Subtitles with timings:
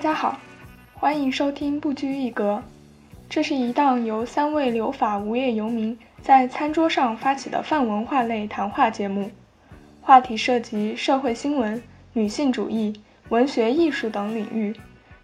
[0.00, 0.38] 大家好，
[0.94, 2.62] 欢迎收听不拘一格。
[3.28, 9.30] 这是一档由三位留法无业游民在餐桌上发起的泛文化类谈话节目，
[10.00, 11.82] 话题涉及社会新闻、
[12.14, 14.74] 女性主义、文学艺术等领域。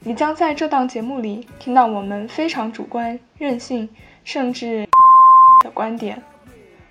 [0.01, 3.89] 你将在这档节目里听到我们非常主观、任性，
[4.25, 4.87] 甚至
[5.65, 6.23] 的观点。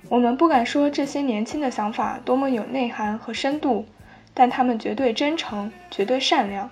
[0.09, 3.85] 我们不敢说这些年轻的想法多么有内涵和深度，
[4.33, 6.67] 但他们绝对真诚，绝对善良。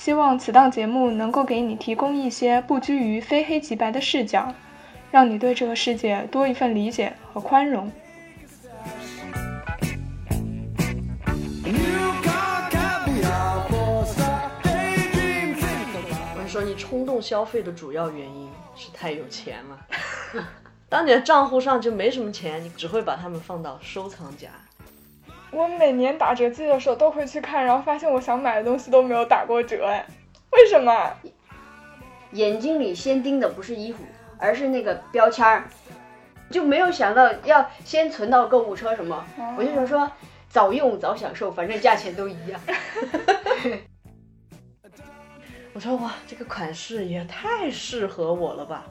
[0.00, 4.54] 希望此档节目能够给你提供一些不拘于非黑即白的视角，
[5.10, 7.92] 让你对这个世界多一份理解和宽容。
[16.32, 19.86] 我跟你说，你冲动消费的主要原因是太有钱了。
[20.88, 24.48] 当你的账户上就没什么钱，你只会把它们放到收藏夹。
[25.52, 30.06] 我每年打折季的时候都会去看，然后发现我想买的东西都没有打过折，哎，
[30.52, 31.12] 为什么？
[32.32, 34.04] 眼睛里先盯的不是衣服，
[34.38, 35.64] 而是那个标签儿，
[36.48, 39.24] 就没有想到要先存到购物车什么。
[39.58, 40.08] 我就想说，
[40.48, 42.60] 早用早享受，反正价钱都一样。
[45.74, 48.84] 我说哇，这个款式也太适合我了吧！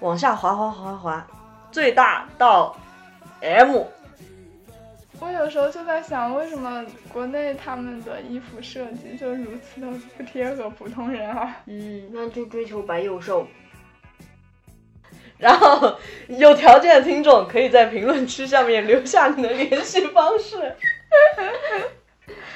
[0.00, 1.26] 往下滑滑滑滑滑，
[1.70, 2.76] 最大到
[3.40, 3.84] M。
[5.20, 11.56] 我有时候就在想，为什么国内他们的衣服设计就如此的不贴合普通人啊？
[11.66, 13.46] 嗯，那就追求白幼瘦。
[15.38, 15.96] 然后
[16.28, 20.74] 有条件的听众可以在评论区下面留下你的联系方式。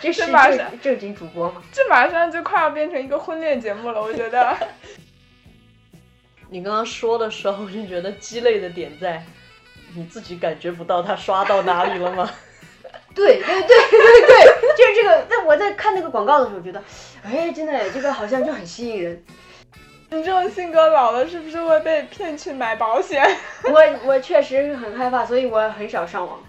[0.00, 1.62] 这是马上正正经主播吗？
[1.72, 4.56] 这马上就快要变成一个婚恋节目了，我觉得。
[6.50, 9.24] 你刚刚说的时候，我就觉得鸡肋的点在，
[9.94, 12.30] 你自己感觉不到他刷到哪里了吗？
[13.18, 14.44] 对对对对对，
[14.76, 15.26] 就是这个。
[15.28, 16.82] 那我在看那个广告的时候，觉得，
[17.24, 19.24] 哎，真的，这个好像就很吸引人。
[20.10, 23.22] 你这种性格老了是不是会被骗去买保险？
[23.64, 26.40] 我我确实很害怕，所以我很少上网。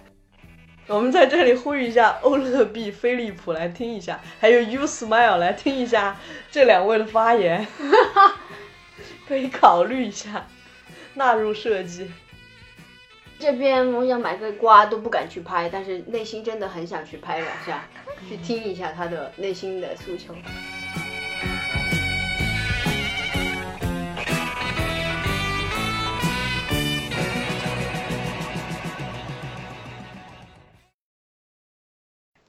[0.88, 6.18] 我们在这里呼吁一下欧乐 B、飞利浦来听一下，还有 You Smile 来听一下
[6.50, 7.68] 这两位的发言，
[9.28, 10.48] 可以考虑一下
[11.16, 12.10] 纳入设计。
[13.40, 17.88] 这边我想买个瓜都不敢去拍，但是内心真的很想去拍两下，
[18.28, 20.36] 去听一下他的内心的诉求。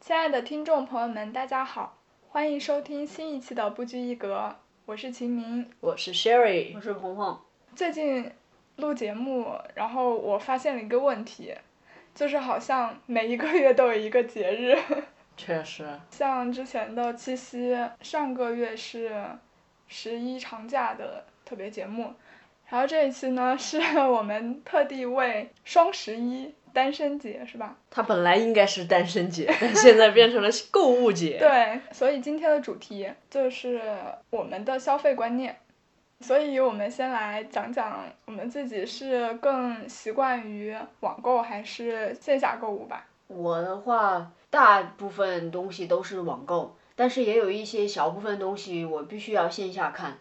[0.01, 7.39] 亲爱的听众朋友们，大家好，欢迎收听新一期的不拘一格，我是秦明，我是 Sherry，我是鹏鹏。
[7.77, 8.33] 最近
[8.80, 11.54] 录节目，然后我发现了一个问题，
[12.14, 14.76] 就是好像每一个月都有一个节日。
[15.36, 15.86] 确实。
[16.10, 19.12] 像之前的七夕，上个月是
[19.86, 22.14] 十一长假的特别节目，
[22.68, 26.54] 然后这一期呢 是我们特地为双十一。
[26.72, 27.76] 单身节是吧？
[27.91, 31.36] 它本来应该是单身节，但现在变成了购物节。
[31.36, 33.80] 对，所以今天的主题就是
[34.30, 35.58] 我们的消费观念。
[36.20, 43.06] 所以我们先来讲讲我们自己是更习惯于网购还是线下购物吧。
[43.26, 50.19] 我的话，大部分东西都是网购，但是也有一些小部分东西我必须要线下看，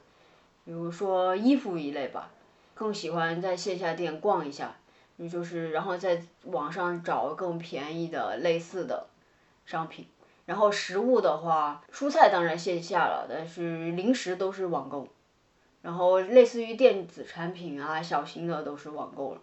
[0.63, 2.29] 比如说衣服一类吧，
[2.73, 4.75] 更喜欢在线下店逛一下。
[5.17, 9.07] 你就是，然后在网上找更便宜的类似的
[9.65, 10.07] 商品，
[10.45, 15.09] 然后食物的话，蔬菜当然线下了，但是零食都是网购，
[15.81, 19.41] 然后类似于电子产品啊，小型的都是网购了。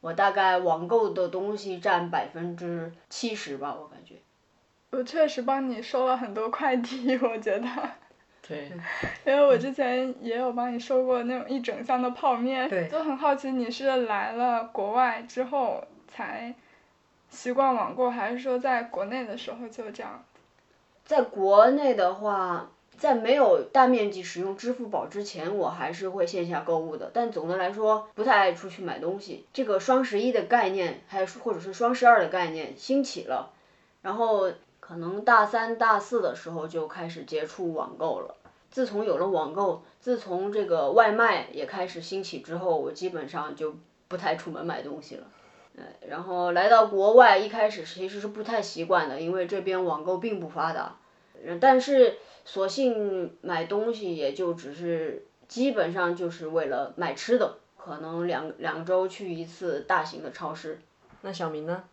[0.00, 4.14] 我大概网购的东西占百分之七十吧，我感觉。
[4.90, 7.68] 我确实帮你收了很多快递，我觉得。
[8.46, 8.68] 对，
[9.24, 16.52] 因为我之前也有帮你收过那种一整箱的泡面，就很好奇你是来了国外之后才
[17.28, 20.24] 习惯网购，还是说在国内的时候就这样？
[21.04, 27.10] 在国内的话，在没有大面积使用支付宝之前，我还是会线下购物的。
[27.14, 29.46] 但总的来说，不太爱出去买东西。
[29.54, 33.52] 这个双十一的概念，还有或者是双十二的概念兴起了，
[34.02, 38.34] 然后可能大三、大四的时候就开始接触网购了。
[38.70, 43.76] 自从有了网购，自从这个外卖也开始兴起之后，我基本上就
[44.08, 45.26] 不太出门买东西了。
[45.78, 50.96] 呃，然后来到国外，一开始其实是不太习惯的，因为这边网购并不发达。
[51.60, 60.78] 但是，索性买东西也就只是基本上就是为了买吃的，可能两两周去一次大型的超市。
[61.22, 61.84] 那小明呢？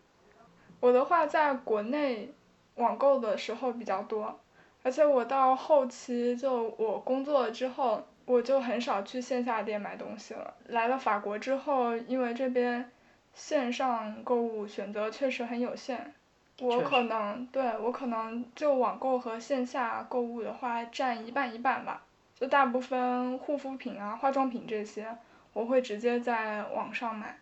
[0.80, 2.32] 我的话，在国内
[2.76, 4.40] 网购的时候比较多。
[4.84, 10.54] 而且我到后期就我工作了之后，我就很少去线下店买东西了。
[10.68, 12.90] 来了法国之后，因为这边
[13.34, 16.14] 线上购物选择确实很有限，
[16.60, 22.04] 我可能对我可能就网购和线下购物的话占一半一半吧。
[22.40, 25.08] 就大部分护肤品啊、化妆品这些，
[25.54, 27.40] 我会直接在网上买。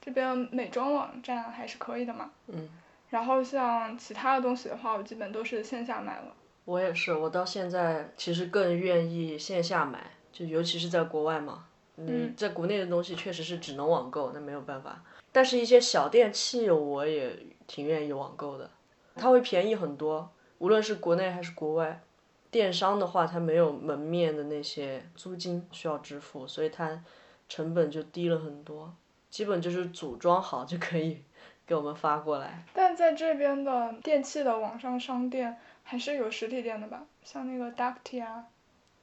[0.00, 2.30] 这边美妆网站还是可以的嘛。
[2.48, 2.68] 嗯。
[3.10, 6.34] 然后像其他的东西的话，我基本都是线下买了。
[6.64, 10.00] 我也是，我到现在其实更愿意线下买，
[10.32, 11.66] 就尤其是在国外嘛。
[11.96, 12.34] 嗯。
[12.36, 15.00] 在国内的东西确实是只能网购，那没有办法。
[15.30, 17.36] 但是，一些小电器我也
[17.70, 18.68] 挺愿意网购的，
[19.14, 20.28] 它会便宜很多，
[20.58, 22.02] 无论是国内还是国外。
[22.50, 27.00] 电商的话，它没有门面的那些租金需要支付，所以它
[27.48, 28.92] 成本就低了很多，
[29.30, 31.22] 基本就是组装好就可以
[31.64, 32.64] 给我们发过来。
[32.74, 37.04] 但在这边的电器的网上商店还是有实体店的吧？
[37.22, 38.46] 像那个 Ducty 啊。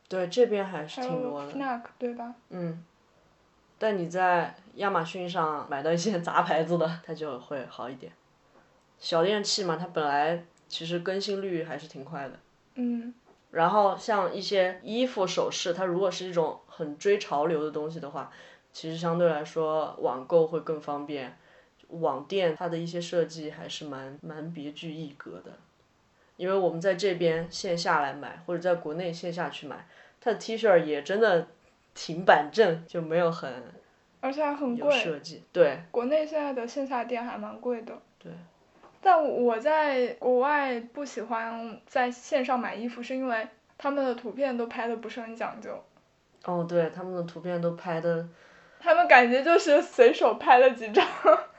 [0.09, 1.53] 对，这边还是挺多的。
[1.53, 2.35] 还有 Fnac 对吧？
[2.49, 2.83] 嗯。
[3.79, 8.11] 但你在亚马逊上买到一些杂牌子的，它就会好一点。
[8.99, 12.39] 小电器嘛，它本来其实更新率还是挺快的。
[12.75, 13.13] 嗯。
[13.51, 18.31] 然后像一些衣服首饰，它如果是一种很追潮流的东西的话，
[18.73, 21.37] 其实相对来说网购会更方便。
[21.89, 25.53] 网店它的一些设计还是蛮蛮别具一格的，
[26.35, 29.87] 因为我们在这边线下来买，或者在国内线下去买，
[30.19, 31.47] 它的 T 恤也真的
[31.95, 33.63] 挺板正，就没有很，
[34.19, 34.91] 而且还很贵。
[34.99, 35.81] 设计对。
[35.89, 37.97] 国内现在的线下店还蛮贵的。
[38.19, 38.33] 对。
[39.01, 43.47] 但我在国外不喜欢在线上买衣服，是因为
[43.77, 45.83] 他们的图片都拍的不是很讲究。
[46.43, 48.27] 哦，对，他们的图片都拍的。
[48.79, 51.05] 他们感觉就是随手拍了几张。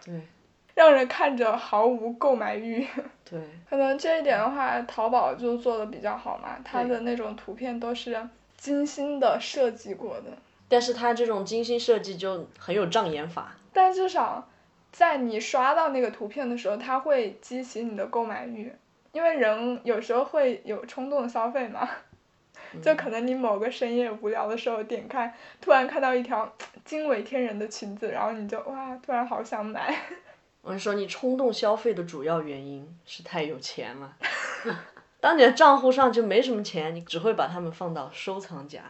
[0.05, 0.21] 对。
[0.75, 2.87] 让人看着毫无购买欲。
[3.29, 3.41] 对。
[3.69, 10.31] 可能这一点的话，淘宝就做的比较好嘛，它的那种图片都是精心的设计过的。
[10.69, 13.57] 但是它这种精心设计就很有障眼法。
[13.73, 14.49] 但至少。
[14.91, 18.73] 在你刷到那个图片的时候，它会激起你的购买欲，
[19.13, 21.89] 因为人有时候会有冲动消费嘛，
[22.83, 26.53] 就可能你某个深夜无聊的时候点开，突然看到一条
[26.85, 29.95] 惊为天人的裙子，然后你就哇，突然好想买。
[30.63, 34.17] 我说，你冲动消费的主要原因是太有钱了，
[35.21, 38.83] 当你的账户上就没什么钱，你只会把它们放到收藏夹，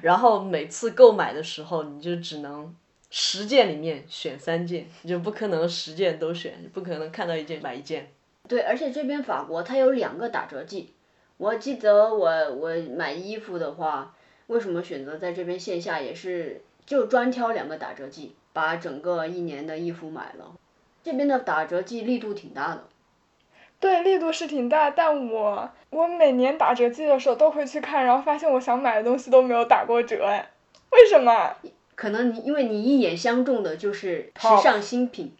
[0.00, 2.74] 然后每次购买的时候，你就只能。
[3.10, 8.12] 十件里面选三件，你就不可能十件都选，不可能看到一件买一件。
[8.48, 10.94] 对，而且这边法国它有两个打折季，
[11.36, 14.14] 我记得我我买衣服的话，
[14.46, 20.54] 为什么选择在这边线下也是就专挑两个打折季，把整个一年的衣服买了。
[21.02, 22.84] 这边的打折季力度挺大的。
[23.80, 30.50] 对，力度是挺大，但我我每年打折季的时候都会去看，然后发现我想买的东西都没有打过折，哎，
[30.92, 31.56] 为什么？
[32.00, 35.36] 可能你因为你一眼相中的就是时尚新品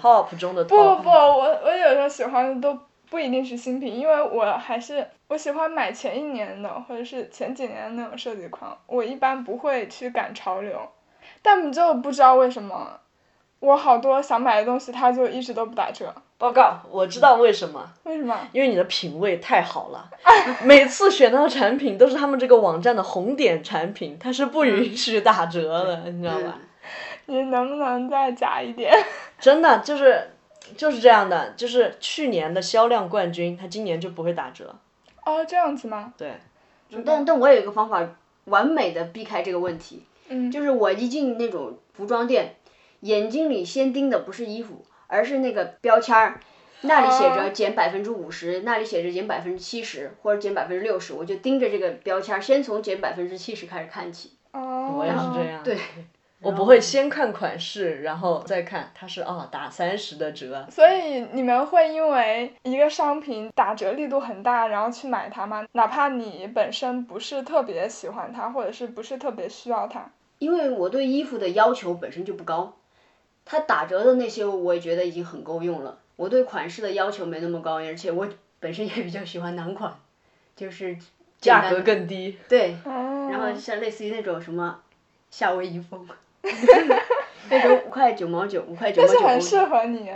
[0.00, 0.68] ，top 中的 top。
[0.68, 2.78] 不不不，我我有时候喜欢的都
[3.10, 10.80] 不一定是新品，因为我还是我喜欢买前一年的或者是前几年的那种设计款，我一般不会去赶潮流，
[11.42, 13.00] 但就不知道为什么，
[13.64, 16.12] 我好多想买的东西它就一直都不打折。
[16.36, 17.90] 报告，我知道为什么。
[18.02, 18.38] 为什么？
[18.52, 20.10] 因为你的品味太好了，
[20.62, 26.58] 每次选到的产品都是他们这个网站的红点产品，它是不允许打折的， 你知道吧？
[27.26, 28.92] 你能不能再假一点？
[29.40, 30.30] 真的就是
[30.76, 34.74] 就是这样的，就是去年的销量冠军，它今年就不会打折。
[35.24, 36.12] 哦，这样子吗？
[36.18, 36.32] 对。
[37.06, 38.06] 但但我有一个方法，
[38.44, 40.04] 完美的避开这个问题。
[40.28, 40.50] 嗯。
[40.50, 42.56] 就是我一进那种服装店，
[43.04, 44.84] 眼睛里先盯的不是衣服。
[45.06, 46.40] 而是那个标签儿，
[46.80, 54.32] 那里写着减百分之五十，那里写着减百分之七十或者减百分之六十，我就盯着这个标签儿，先从减百分之七十开始看起。
[54.52, 54.96] 哦。
[54.98, 55.62] 我也是这样。
[55.62, 55.76] 对。
[56.40, 60.66] 我不会先看款式，然后再看它是哦打三十的折。
[60.70, 65.64] 所以你们会因为一个商品打折力度很大，然后去买它吗？
[65.72, 70.10] 哪怕你本身不是特别喜欢它，或者是不是特别需要它？
[70.38, 72.74] 因为我对衣服的要求本身就不高。
[73.44, 75.98] 它打折的那些我也觉得已经很够用了。
[76.16, 78.28] 我对款式的要求没那么高，而且我
[78.60, 79.94] 本身也比较喜欢男款，
[80.56, 80.96] 就是
[81.40, 82.38] 价格更低。
[82.48, 84.80] 对，然后像类似于那种什么
[85.30, 86.06] 夏威夷风，
[87.50, 89.14] 那种五块九毛九，五块九毛九。
[89.14, 90.10] 但是很适合你，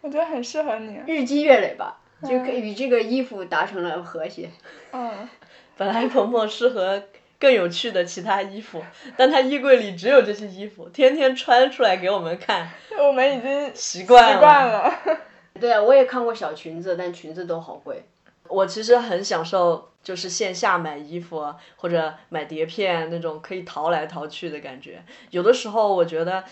[0.00, 1.00] 我觉得很适合你。
[1.06, 4.50] 日积月累吧，就可以与这个衣服达成了和谐。
[4.92, 5.28] 嗯。
[5.76, 7.02] 本来鹏鹏适合。
[7.40, 8.84] 更有趣的其他衣服，
[9.16, 12.68] 但他衣柜里只有这些衣服，天天穿出来给我们看。
[12.98, 14.92] 我们已经习惯了。
[15.58, 18.04] 对啊，我也看过小裙子，但裙子都好贵。
[18.46, 25.02] 我其实很享受，就是线下买衣服或者买碟片那种可以淘来淘去的感觉。
[25.30, 26.44] 有的时候我觉得，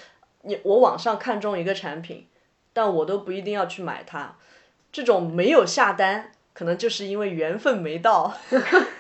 [0.43, 2.27] 你我网上看中一个产品，
[2.73, 4.37] 但我都不一定要去买它。
[4.91, 8.33] 这种没有下单，可能就是因为缘分没到。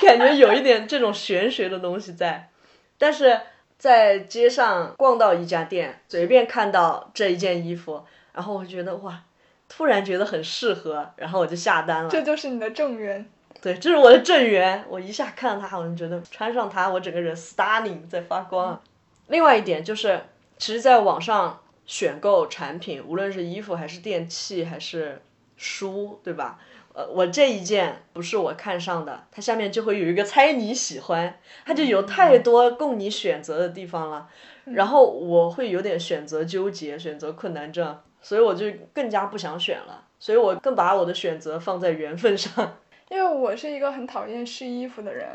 [0.00, 2.50] 我感觉有一点这种玄学的东西在，
[2.96, 3.40] 但是
[3.78, 8.02] 在街上逛到一家店，随便看到这一件衣服，
[8.32, 9.22] 然后我觉得哇，
[9.68, 12.10] 突然觉得很适合，然后我就下单了。
[12.10, 13.26] 这就是你的正缘。
[13.60, 14.82] 对，这是我的正缘。
[14.88, 18.80] 我一下看到它，我就觉得穿上它，我整个人 stunning 在发光。
[19.28, 20.20] 另外一点就是，
[20.56, 25.20] 其实在网上选购产品，无论是衣服还是电器还是
[25.58, 26.58] 书，对吧？
[26.92, 34.28] 呃，我这一件不是我看上的，它下面就会有一个猜你喜欢，它就有太多供你选择的地方了，
[34.64, 42.78] 然后我会有点选择纠结、选择困难症，所以我就更加不想选了，所以我更把我的选择放在缘分上。
[43.08, 45.28] 因为我是一个很讨厌试衣服的人，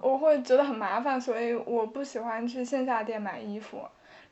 [0.00, 3.82] 我会觉得很麻烦，所以我不喜欢去线下店买衣服。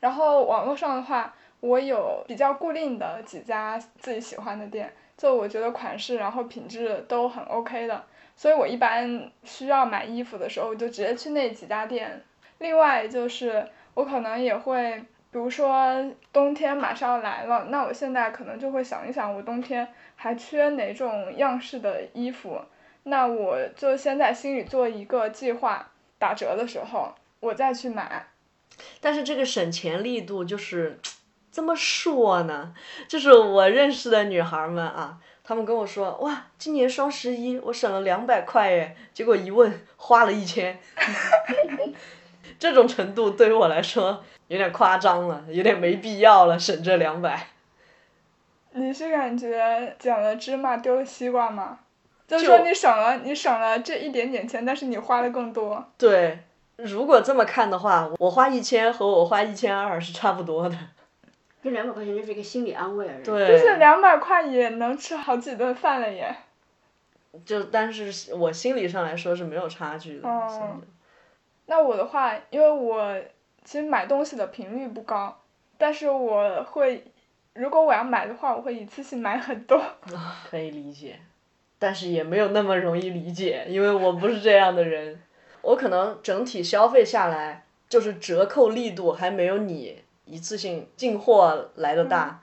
[0.00, 8.04] 然后网络上的话，我有比较固定的几家自己喜欢的店，就我觉得款式然后品质都很 OK 的，
[8.37, 12.22] 所以我一般需要买衣服的时候，我就直接去那几家店。
[12.58, 14.96] 另外就是我可能也会，
[15.30, 22.60] 比如说冬天马上要来了，那我现在可能就会想一想，我冬天还缺哪种样式的衣服。
[23.04, 28.26] 那我就先在心里做一个计划，打折的时候我再去买。
[29.00, 30.98] 但是这个省钱力度就是
[31.58, 32.72] 这么说呢？
[33.08, 40.78] 就是我认识的女孩们啊，她们跟我说，哇，今年双十一我省了两百块耶，结果一问花了一千，
[42.60, 47.48] 这种程度对于我来说有点夸张了，有点没必要了，省这两百。
[48.74, 51.80] 你是感觉捡了芝麻丢了西瓜吗？
[52.28, 55.84] 就是说你省了你省了这一点点钱，但是你花的更多。
[55.98, 56.38] 对，
[56.76, 60.78] 如果这么看的话，我花一千和我花一千二是差不多的。
[61.62, 63.24] 这两百块钱就是一个心理安慰而已。
[63.24, 63.48] 对。
[63.48, 66.34] 就是两百块也能吃好几顿饭了耶。
[67.44, 70.28] 就但是我心理上来说是没有差距的。
[70.28, 70.82] 嗯。
[71.66, 73.14] 那我的话，因为我
[73.64, 75.38] 其实买东西的频率不高，
[75.76, 77.04] 但是我会，
[77.52, 79.82] 如果我要买的话，我会一次性买很多。
[80.50, 81.20] 可以理解。
[81.78, 85.20] 但是也没有那么容易理解，因为我不是这样的人，
[85.62, 92.42] 我可能整体消费下来就是折扣力度还没有你一次性进货来的大，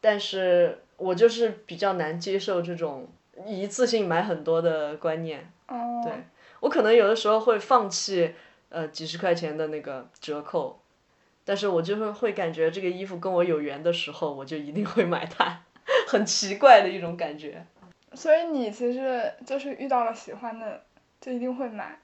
[0.00, 3.08] 但是我就是比较难接受这种
[3.46, 5.50] 一次性买很多的观念，
[6.04, 6.12] 对
[6.60, 8.34] 我可能有的时候会放弃
[8.68, 10.80] 呃几十块钱的那个折扣，
[11.44, 15.62] 但是我就是会感觉这个衣服跟我有缘的时候，我就一定会买它，
[16.06, 17.66] 很奇怪的一种感觉。
[18.14, 20.82] 所以你其实就是遇到了喜欢的，
[21.20, 21.98] 就一定会买。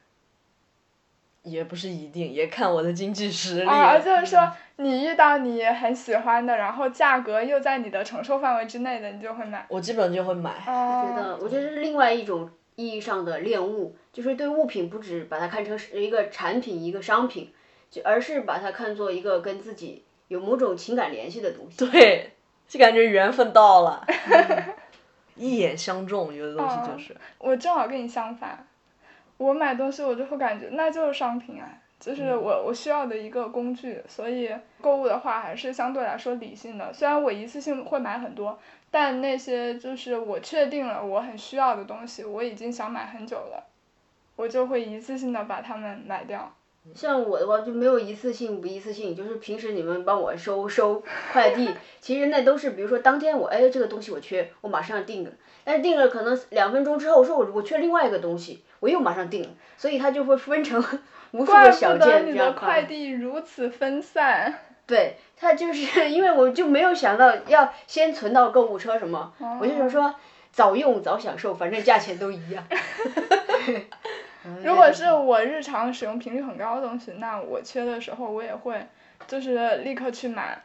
[1.50, 3.68] 也不是一定，也看我的经济实力。
[3.68, 9.66] 啊，就是说你遇到你很喜欢的，然后价格又在你的承受范围之内的，你就会买。
[9.68, 10.52] 我基本就会买。
[10.66, 17.52] 我觉得，我觉得是另外一种意义上的恋物，就是对物品不止把它看成是一个产品、一个商品，
[17.90, 21.86] 就而是把它看作一个跟自己有某种情感联系的东西。
[21.90, 22.32] 对，
[22.68, 24.06] 就感觉缘分到了。
[25.34, 27.16] 一眼相中，有的东西就是。
[27.38, 28.66] 我正好跟你相反，
[29.38, 31.66] 我买东西我就会感觉那就是商品啊，
[31.98, 36.92] 就是我我需要的一个工具，所以购物的话还是相对来说理性的。
[36.92, 38.58] 虽然我一次性会买很多，
[38.90, 43.64] 但那些就是我确定了我很需要的东西，我已经想买很久了，
[44.36, 46.52] 我就会一次性的把它们买掉。
[46.94, 51.02] 像我的话就没有一次性不一次性，就是平时你们帮我收收
[51.32, 51.68] 快递，
[52.00, 55.30] 其实那都是比如说当天我哎这个东西我缺，我马上订了，
[55.64, 60.82] 但是订了可能两分钟之后说我我缺另外一个东西，我又马上订了，所以它就会分成
[61.32, 64.60] 无数个小件这样快递如此分散。
[64.86, 70.14] 对，它就是 因为我就没有想到要先存到购物车什么，我就想说
[70.50, 72.64] 早用早享受，反正价钱都一样。
[74.64, 78.86] 如果是我日常使用频率很高的东西，那我缺的时候我也会，
[79.26, 80.62] 就是立刻去买，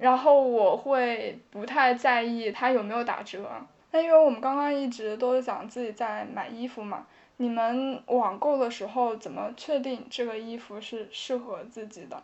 [0.00, 3.48] 然后我会不太在意它有没有打折。
[3.92, 7.06] 那因为我们刚刚一直都讲自己在买衣服嘛，
[7.38, 12.22] 你们网购的时候怎么确定这个衣服是适合自己的？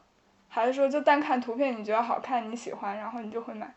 [0.49, 3.75] 还是说就单看图片你觉得好看你喜欢，然后你就会买？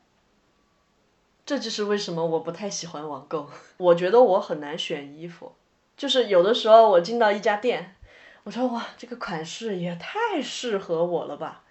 [1.46, 5.54] 这就是为什么我不太喜欢网购，我觉得我很难选衣服。
[5.98, 7.96] 就是有的时候我进到一家店，
[8.44, 11.62] 我说哇，这个款式也太适合我了吧，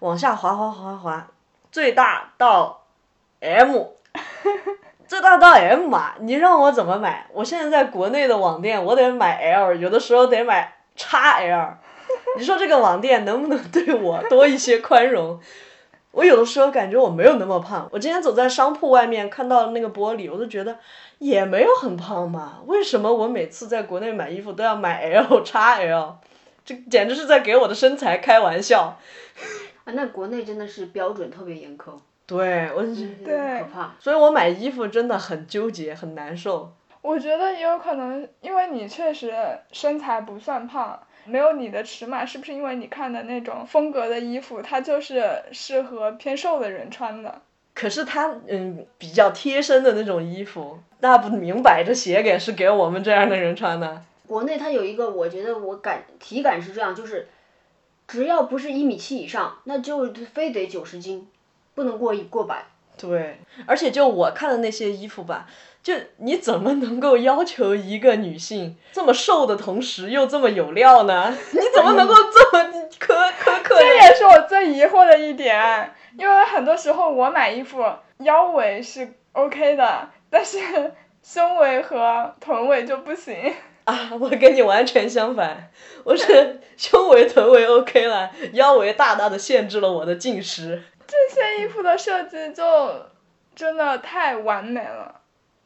[0.00, 1.28] 往下滑滑滑滑，
[1.70, 2.86] 最大到
[3.40, 3.86] M，
[5.06, 7.28] 最大到 M 码，你让我怎么买？
[7.32, 11.74] 我现在在国内的网店，我得买 L，有的时候得买 XL。
[12.38, 15.40] 你说这个网店能不能对我多一些宽容？
[16.18, 17.88] 我有的时候感觉我没有那么胖。
[17.92, 20.76] 我今天走在商铺外面看到那个玻璃，我都觉得
[21.18, 22.58] 也没有很胖嘛。
[22.66, 26.14] 为什么我每次在国内买衣服都要买 L、 XL？
[26.64, 28.98] 这简直是在给我的身材开玩笑。
[29.86, 31.92] 啊，那国内真的是标准特别严苛，
[32.26, 32.82] 对我，
[33.24, 33.94] 对可怕。
[34.00, 36.72] 所以我买衣服真的很纠结，很难受。
[37.00, 39.32] 我觉得也有可能，因为你确实
[39.70, 40.98] 身材不算胖，
[41.28, 47.42] 没有你的尺码，是不是因为你看的那种风格的衣服，它就是适合偏瘦的人穿的？
[47.74, 54.02] 可是它嗯比较贴身的那种衣服，那不明摆着写给是给我们这样的人穿的。
[54.26, 57.28] 国内它有一个，我觉得我感体感是这样，就是
[58.06, 61.28] 只要不是一米七以上，那就非得九十斤，
[61.74, 62.66] 不能过一过百。
[62.96, 65.46] 对，而且就我看的那些衣服吧，
[65.88, 71.34] 就你怎么能够要求一个女性这么瘦的同时又这么有料呢？
[71.52, 73.78] 你怎么能够这么苛苛刻？
[73.78, 77.82] 这也是我最疑惑的一点，因为很多时候我买衣服
[78.18, 80.58] 腰围是 OK 的，但是
[81.22, 83.54] 胸围和臀围就不行。
[83.84, 85.70] 啊，我跟你完全相反，
[86.04, 90.82] 我是胸围、臀围 OK 了，腰围大大的限制了我的进食。
[91.06, 93.06] 这些衣服的设计就
[93.56, 95.17] 真的太完美了，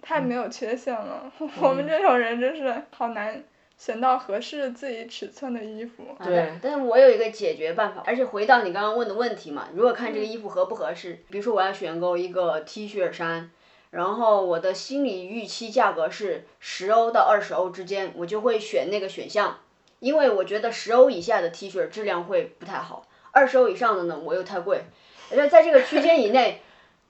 [0.02, 1.32] 太没有缺陷了。
[1.62, 3.42] 我们这种人真是好难
[3.78, 6.04] 选到合适自己尺寸的衣服。
[6.23, 6.35] 对。
[6.35, 13.50] 但但是我有一个解决办法，而且回到你刚刚问的问题嘛，如果看这个衣服合不合适，比如说我要选购一个 T 恤衫，
[13.90, 19.59] 然后我的心理预期价格是十欧到二十欧之间，我就会选那个选项，
[20.00, 24.84] 因为我觉得十欧以下的 T 恤质量会不太好，二十欧以上的呢我又太贵，
[25.30, 26.60] 而且在这个区间以内，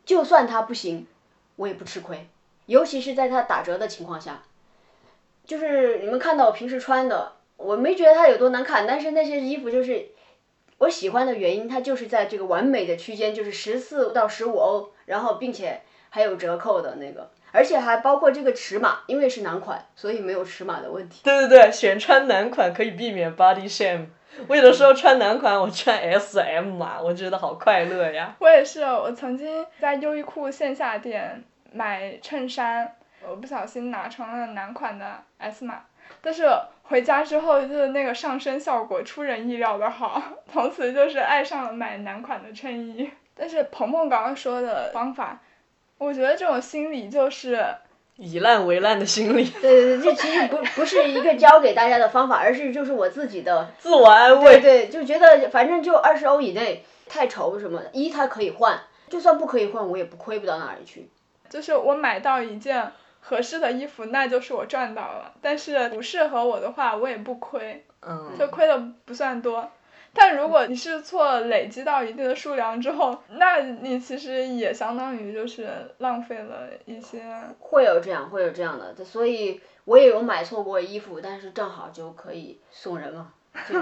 [0.05, 1.07] 就算它不行，
[1.57, 2.26] 我也不吃亏，
[2.66, 4.42] 尤其是在它打折的情况下。
[5.44, 10.07] 就是你们看到我平时穿的，我没觉得它有多难看，但是那些衣服就是
[10.79, 21.22] 我喜欢的原因，它就是在这个完美的区间，就是十四到十五欧，然后并且还有折扣的那个，而且还包括这个尺码，因为是男款，所以没有尺码的问题。
[21.25, 24.07] 对对对，选穿男款可以避免 body shame。
[24.46, 28.35] 我有的时候穿男款，我穿 S、M 码，我觉得好快乐呀。
[28.38, 32.96] 我也是，我曾经在优衣库线下店买衬衫，
[33.28, 35.82] 我不小心拿成了男款的 S 码，
[36.20, 36.48] 但是
[36.85, 43.11] 回家之后就是那个上身效果出人意料的好，从此就是爱上了买男款的衬衣。
[43.35, 45.40] 但是鹏鹏刚刚说的方法，
[45.98, 47.64] 我觉得这种心理就是
[48.16, 54.61] 以烂为烂的心理，对对对，这其实不不是一个教给大家的方法，而是就是我自己的， 自我安慰。
[54.61, 61.08] 对对，就觉得反正就二十欧以内，太愁什么的，一它可以换，就算不可以换，我也不亏不到哪里去。
[61.52, 65.34] 就是我买到一件合适的衣服，那就是我赚到了。
[65.42, 69.70] 但是不适合我的话，我也不亏，嗯，就亏的不算多。
[70.14, 77.22] 但如果你试错累积到一定的数量之后，那你其实也相当于就是浪费了一些。
[77.58, 83.30] 会有这样，会有这样的，所以我也有买错过衣服，但是正好就可以送人了，
[83.68, 83.74] 就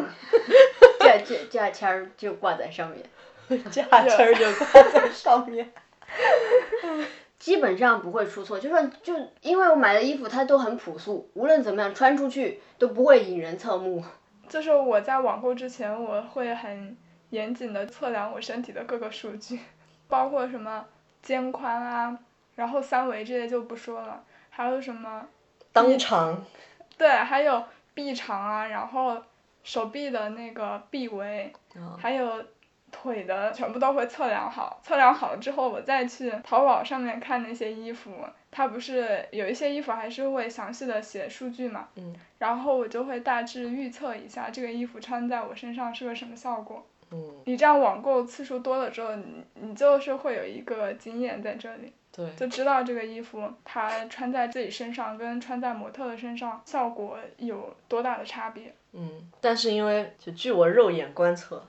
[1.06, 3.04] 价价价签儿就挂在上面。
[3.70, 5.72] 价签儿就挂在上面。
[7.40, 14.04] 基本上不会出错，就算就因为我买的衣服它都很朴素，无论怎么样穿出去都不会引人侧目。
[14.46, 16.96] 就是我在网购之前，我会很
[17.30, 19.58] 严谨的测量我身体的各个数据，
[20.06, 20.84] 包括什么
[21.22, 22.18] 肩宽啊，
[22.56, 25.26] 然后三围这些就不说了，还有什么
[25.72, 26.44] 裆长
[26.98, 29.16] 对，还有臂长啊，然后
[29.62, 31.52] 手臂的那个臂围，
[31.96, 32.44] 还有
[32.90, 34.80] 腿的，全部都会测量好。
[34.82, 38.12] 测量好了之后，我再去淘宝上面看那些衣服，
[38.50, 41.88] 它不是有一些衣服还是会详细的写数据嘛？
[41.96, 42.14] 嗯。
[42.38, 46.86] 然后我就会大致预测一下这个衣服穿在我身上是个什么效果。
[47.12, 51.92] 嗯，你这样网购次数多了之后，你你就是会有一个经验在这里。
[52.12, 58.74] 对，就知道这个衣服它穿在自己身上跟穿在模特的身上效果有多大的差别。
[58.92, 61.64] 嗯，但是因为就据我肉眼观测，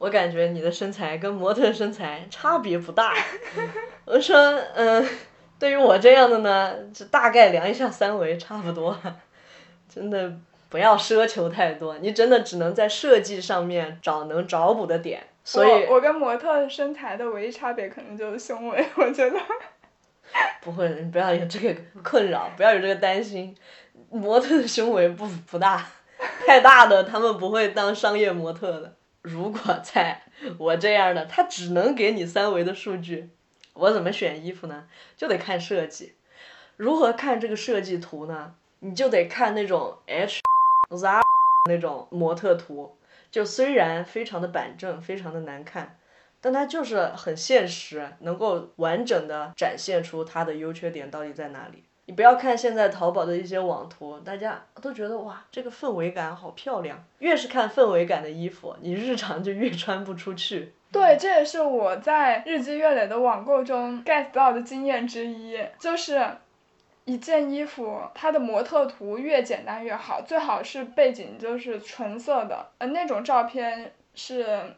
[0.00, 3.14] 我感觉你的身材跟模特身材差别不大。
[4.06, 4.34] 我说，
[4.74, 5.06] 嗯，
[5.58, 8.98] 对于我这样的呢，就大概量一下三围差不多，
[9.94, 10.32] 真的
[10.70, 15.22] 不要奢求太多，你真的只能在设计上面找能找补的点。
[15.44, 19.38] 所以我我跟模特身材的唯一差别可能就是胸围，我觉得。
[20.62, 23.54] 不会，你不要有这个困扰，不要有这个担心。
[24.08, 25.86] 模特的胸围不不大，
[26.46, 28.94] 太大的他们不会当商业模特的。
[29.22, 30.22] 如果在
[30.58, 33.30] 我这样的，他只能给你三维的数据，
[33.74, 34.88] 我怎么选衣服呢？
[35.16, 36.14] 就得看设计。
[36.76, 38.54] 如何看这个设计图呢？
[38.80, 40.40] 你就得看那种 H、
[40.96, 41.06] Z
[41.68, 42.96] 那种模特图，
[43.30, 45.98] 就虽然非常的板正，非常的难看，
[46.40, 51.84] 但它就是很现实，能够完整的展现出它的优缺点到底在哪里。
[52.10, 57.00] 你不要看现在淘宝的一些网图，大家都觉得哇，这个氛围感好漂亮。
[57.20, 60.72] 越是看氛围感的衣服，你日常就越穿不出去。
[60.90, 66.20] 对，这也是我在日积月累的网购中 get 到的经验之一，就是
[67.04, 74.74] 一件衣服它的模特图越简单越好，最好是背景就是纯色的，呃，那种照片是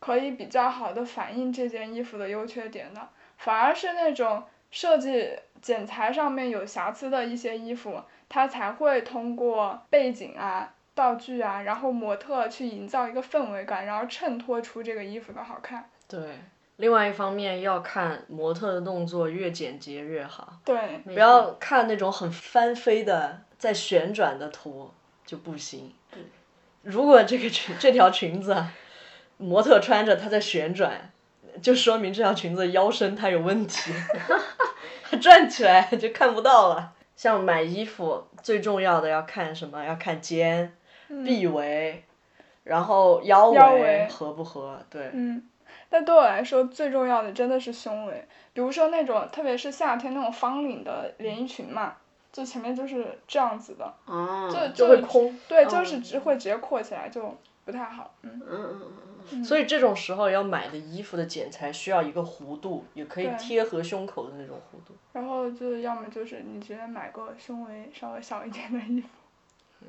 [0.00, 5.30] 可以比较好的反映这件衣服的优缺点的，反而是那种设计
[5.64, 10.74] 剪裁上面有瑕疵的一些衣服，它才会通过背景啊。
[10.94, 15.90] 道具啊，然后模特去营造一个氛围感，然后衬托出这个衣服的好看。
[16.06, 16.38] 对，
[16.76, 20.60] 另外一方面要看模特的动作越简洁越好。
[20.64, 24.92] 对，不要看那种很翻飞的在旋转的图
[25.26, 25.92] 就不行。
[26.82, 28.54] 如果这个裙这条裙子，
[29.36, 31.10] 模特穿着它在旋转，
[31.62, 33.92] 就说明这条裙子腰身它有问题，
[35.10, 36.92] 它转起来就看不到了。
[37.16, 39.84] 像买衣服最重要的要看什么？
[39.84, 40.76] 要看肩。
[41.24, 42.02] 臂围，
[42.64, 44.80] 然后腰围合不合？
[44.90, 45.10] 对。
[45.12, 45.48] 嗯，
[45.88, 48.26] 但对我来说最重要的真的是胸围。
[48.52, 51.94] 比如说那种，特别是夏天那种方领的连衣裙嘛，
[52.32, 53.94] 就前面就是这样子的，
[54.50, 55.38] 就就会空。
[55.46, 58.12] 对，就是只会直接扩起来，就不太好。
[58.22, 59.13] 嗯嗯嗯嗯。
[59.44, 64.94] 所以这种时候要买的衣服的剪裁需要一个弧度，也可以贴合胸口的那种弧度。
[65.12, 69.08] 然后就要么就是你直接买个胸围稍微小一点的衣服。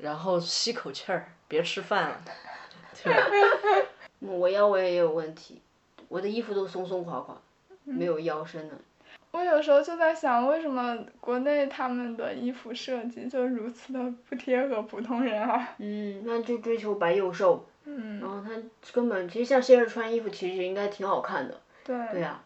[0.00, 2.20] 然后吸口气儿，别吃饭了。
[4.20, 5.60] 我腰围也有问题，
[6.08, 7.36] 我的衣服都松松垮垮，
[7.84, 8.74] 没有腰身的。
[9.32, 15.74] 我有时候就在想，为什么国内他们的衣服设计就如此的不贴合普通人啊？
[15.78, 17.66] 嗯，那就追求白又瘦。
[17.86, 18.20] 嗯。
[18.20, 18.50] 然后他
[18.92, 21.60] 根本其实像现在穿衣服，其实应该挺好看的。
[21.84, 21.96] 对。
[22.12, 22.40] 对呀。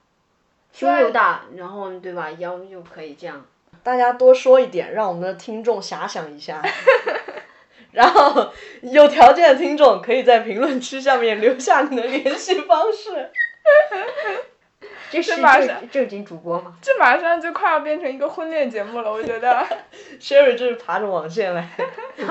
[0.72, 2.30] 胸又大，然后对吧？
[2.38, 3.44] 腰又可以这样。
[3.82, 6.62] 大家多说一点，让我们的听众遐想一下。
[7.90, 13.30] 然后有条件的听众可以在评论区下面留下你的联系方式。
[15.10, 16.76] 这是正正经主播吗？
[16.80, 19.66] 这马上就快要变成一个婚恋节目了，我觉得。
[20.20, 21.68] Sherry 就是爬着网线来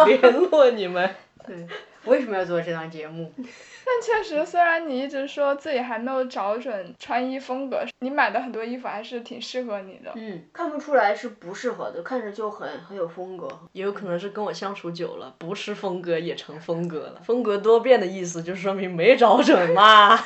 [0.06, 1.14] 联络你们。
[1.46, 1.68] 对。
[2.06, 3.34] 为什么要做这档节目？
[3.38, 10.12] 但确实，虽然你一直说自己还没有找准穿衣风格，你买的很多衣服还是挺适合你的。
[10.16, 13.48] 嗯，看不出来是不适合的，看着就很很有风格。
[13.74, 17.22] 也有可能是跟我相处久了，不是风格也成风格了。
[17.24, 20.20] 风格多变的意思，就说明没找准嘛。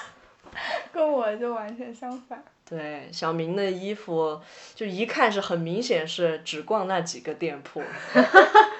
[0.91, 2.43] 跟我就完全相反。
[2.69, 4.39] 对，小明的衣服
[4.75, 7.81] 就一看是很明显是只逛那几个店铺，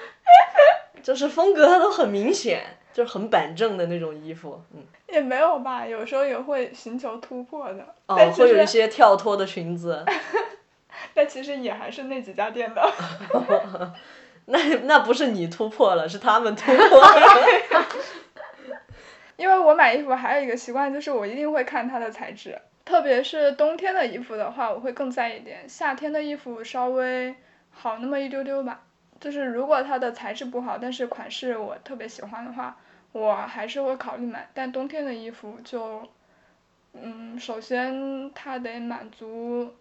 [1.02, 2.78] 就是风格它都很明显。
[2.94, 7.84] 就很板正的那种衣服，嗯，也没有吧，有时候也会寻求突破的。
[8.06, 10.04] 哦，会有一些跳脱的裙子。
[11.12, 12.82] 但其实也还是那几家店的。
[14.46, 17.86] 那那不是你突破了，是他们突破了。
[19.36, 25.68] 因为我买衣服还有一个习惯，就是我一定会看它的材质，特别是冬天的衣服的话，我会更在意点。
[25.68, 27.34] 夏天的衣服稍微
[27.72, 28.82] 好那么一丢丢吧，
[29.24, 32.76] 就是如果它的材质不好，但是款式我特别喜欢的话。
[33.12, 36.02] 我还是会考虑买，但冬天的衣服就，
[36.94, 39.72] 嗯，首先它得满足，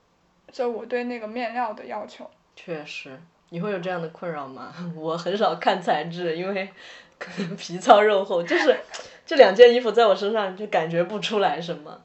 [0.51, 2.29] 就我对那个面料的要求。
[2.56, 4.71] 确实，你会有这样的困扰吗？
[4.95, 6.69] 我很少看材质，因为
[7.17, 8.77] 可能皮糙肉厚，就是
[9.25, 11.99] 这两件衣服在我身上就感觉不出来什么。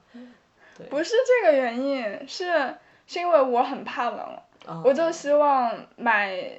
[0.79, 0.87] 对。
[0.87, 2.75] 不是这个原因，是
[3.07, 6.59] 是因为我很怕冷，我就希望买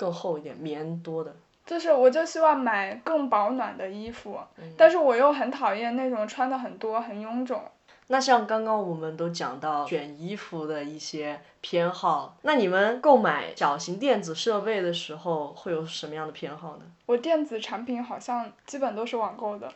[0.00, 1.36] 更厚一点、棉多的。
[1.66, 4.38] 就是，我就希望买更保暖的衣服，
[4.78, 7.62] 但是我又很讨厌那种穿的很多、很臃肿。
[8.06, 16.82] 那像刚刚我们都讲到选衣服的一些偏好，那你们购买小型电子设备的时候会有什么样的偏好呢？
[17.06, 19.70] 我电子产品好像基本都是网购的。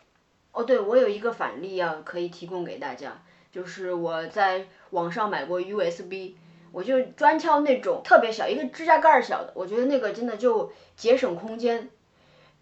[0.50, 3.12] 哦，对，我有一个反例啊，可以提供给大家，
[3.52, 6.34] 就是我在网上买过 USB。
[6.74, 11.88] 我就专挑那种特别小，一个指甲盖儿小的，我觉得那个真的就节省空间。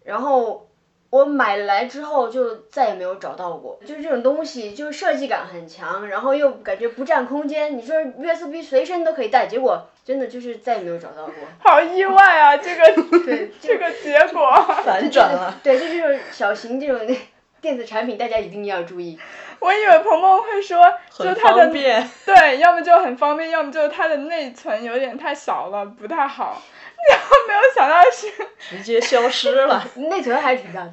[0.03, 0.69] 然后
[1.09, 7.77] 我买来之后就再也没有找到过，就是这种东西，就是设计感很强，然后又感觉不占空间。
[7.77, 11.33] 你说 USB 随身都可以带，结果真的就是再也没有找到过。
[11.59, 14.51] 好意外啊，这个对 这个结果
[14.85, 15.59] 反转了。
[15.63, 17.17] 对，就这种小型这种
[17.61, 19.17] 电子产品大家一定要注意。
[19.63, 22.09] 我以为鹏鹏会说，就很它的方便。
[22.25, 26.61] 对，要么就很方便，要么就是它的内存有点太小了，不太好。
[27.09, 28.27] 然后没有想到是，
[28.75, 29.81] 直接消失了。
[29.95, 30.91] 内存还挺大的。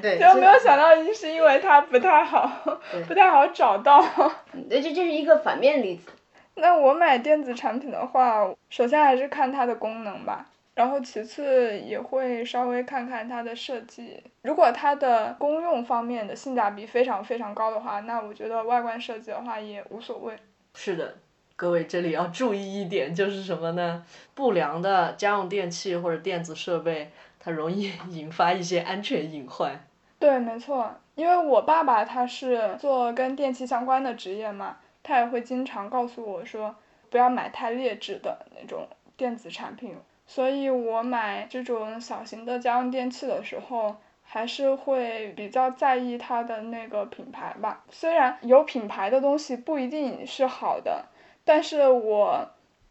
[0.00, 2.48] 对，就没有想到是因为它不太好，
[3.08, 4.00] 不太好找到。
[4.70, 6.12] 对，这这是一个反面例子。
[6.54, 14.22] 那我买电子产品的话，首先还是看它的功能吧，然后其次也会稍微看看它的设计。
[14.42, 20.36] 如果它的公用方面的性价比非常非常高的话，那我觉得外观设计的话也无所谓。
[20.74, 21.14] 是的，
[21.54, 24.04] 各位这里要注意一点，就是什么呢？
[24.34, 29.86] 不良的家用电器或者电子设备，它容易 引发一些安全隐患。
[30.18, 36.74] 对，没错，因为我爸爸他是做跟电器相关的职业嘛，他也会经常告诉我说，
[37.10, 39.96] 不要买太劣质的那种电子产品。
[40.26, 47.84] 所以我买这种小型的家用电器的时候，还是会比较在意它的那个品牌吧。
[47.90, 51.04] 虽然有品牌的东西不一定是好的，
[51.44, 52.48] 但是我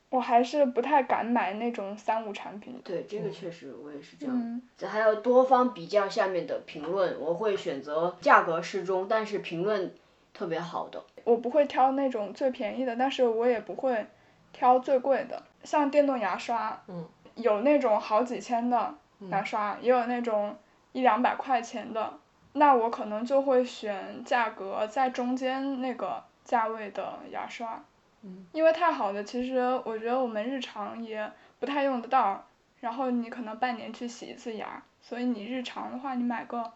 [0.09, 2.79] 我还是不太敢买那种三无产品。
[2.85, 4.35] 对，这个确实我也是这样。
[4.39, 9.91] 嗯，这还有多方比较下面的评论，我会选择价格适中，但是评论
[10.31, 11.03] 特别好的。
[11.23, 14.05] 我不会挑那种最便宜的，但是我也不会
[14.53, 15.41] 挑最贵的。
[15.63, 18.95] 像电动牙刷，嗯，有那种好几千的
[19.29, 20.55] 牙刷，也有那种
[20.91, 22.13] 一两百块钱的，
[22.53, 27.83] 那我可能就会选价格在中间那个价位的牙刷。
[28.21, 32.45] 嗯，因为太好的，其实我觉得我们日常也不太用得到，
[32.79, 36.71] 然后你可能半年去洗一次牙，所以你日常的话，你买个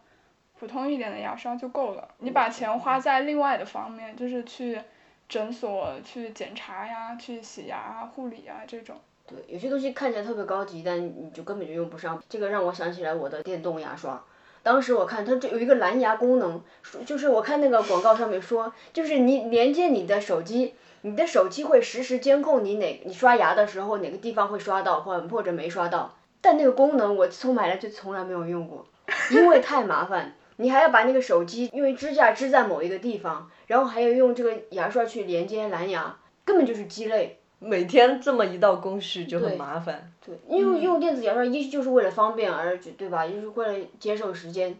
[0.58, 2.08] 普通一点的牙刷就够了。
[2.18, 4.82] 你把钱花在另外的方面，就是去
[5.28, 8.96] 诊所去检查呀，去洗牙啊、护理啊这种。
[9.28, 12.22] 对，有些东西看起来特别高级，但你就根本就用不上。
[12.30, 14.24] 这个让我想起来我的电动牙刷。
[14.62, 16.60] 当时我看它这有一个蓝牙功能，
[17.04, 26.16] 就是我看那个广告上面说，就是你连接你的手机，你的手机会实时监控你哪你刷牙的时候哪个地方会刷到或或者没刷到。
[26.40, 28.86] 但那个功能我从买来就从来没有用过，
[29.30, 30.34] 因为太麻烦。
[30.56, 37.38] 你还要把那个手机因为支架支在某一个地方，然后还要用这个牙刷去连接蓝牙，根本就是鸡肋。
[37.60, 40.12] 每天这么一道工序就很麻烦。
[40.24, 43.26] 对，因为用电子牙刷一就是为了方便而对吧？
[43.26, 44.76] 就是为了节省时间，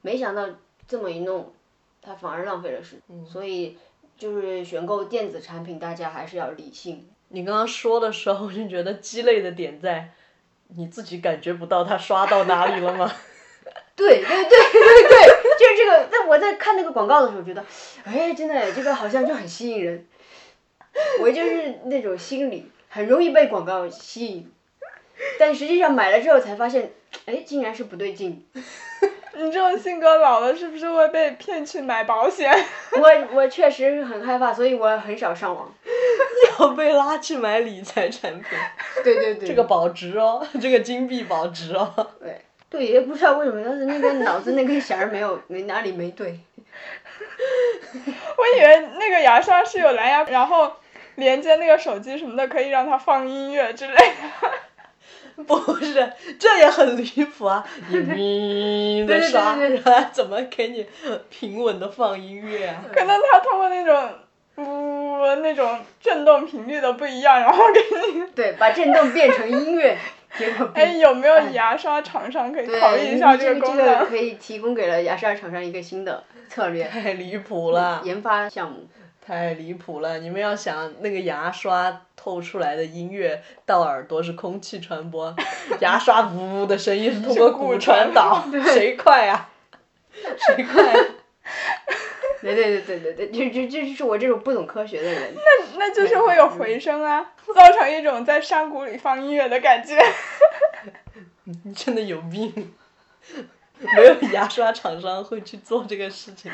[0.00, 0.48] 没想到
[0.88, 1.52] 这么一弄，
[2.00, 3.26] 它反而浪费了时间。
[3.26, 3.76] 所以
[4.16, 7.06] 就是选购电子产品，大家还是要理性。
[7.28, 10.10] 你刚刚说的时候，就觉得鸡肋的点在，
[10.68, 13.10] 你自己感觉不到它刷到哪里了吗？
[13.96, 15.26] 对对对对对，
[15.58, 16.08] 就是这个。
[16.08, 17.64] 在我在看那个广告的时候，觉得，
[18.04, 20.06] 哎，真的这个好像就很吸引人。
[21.20, 24.52] 我就是那种心理很容易被广告吸引，
[25.38, 26.92] 但实际上买了之后才发现，
[27.26, 28.46] 哎，竟然是不对劲。
[29.36, 32.48] 你这种性格老了是不是会被骗去买保险？
[32.94, 35.74] 我我确实很害怕，所以我很少上网。
[36.60, 38.44] 要被拉去买理财产品，
[39.02, 39.48] 对对对。
[39.48, 41.92] 这个保值哦，这个金币保值哦。
[42.20, 46.38] 对对，也不知道为什么，但是那个脑子那根弦儿没有没哪里没对。
[48.36, 50.70] 我以为那个牙刷是有蓝牙，然后
[51.16, 54.50] 连接那个手机什么的，可以让它放音乐之类的。
[55.46, 57.66] 不是，这也很离谱啊！
[57.90, 59.56] 你咪的刷，
[60.12, 60.86] 怎么给你
[61.28, 62.84] 平稳的放音乐啊？
[62.94, 64.10] 可能它通过那种
[64.56, 68.24] 呜、那种震动频率的不一样，然后给你。
[68.32, 69.98] 对，把震动变成音乐，
[70.38, 74.06] 结果哎，有没有牙刷厂商可以考虑一下这个功这个能？
[74.06, 78.86] 可以提供给了牙刷厂商一个新的策略太离谱了，研发项目。
[79.26, 80.18] 太离谱了！
[80.18, 85.34] 你们要想那个牙刷透出来的音乐到耳朵是空气传播，
[85.80, 89.48] 牙刷呜呜的声音是通过骨传导，谁快啊、
[90.12, 91.00] 谁快、 啊？
[92.42, 95.32] 对对对对对对，就就这就是我这种不懂科学的人。
[95.34, 99.98] 那那就是会有回声啊，造成一种在山谷里放音乐的感觉。
[101.64, 102.74] 你真的有病！
[103.80, 106.52] 没有牙刷厂商会去做这个事情。